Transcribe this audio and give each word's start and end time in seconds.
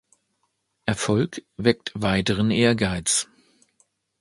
Erfolg 0.87 1.45
weckt 1.57 1.91
weiteren 1.93 2.49
Ehrgeiz. 2.49 3.29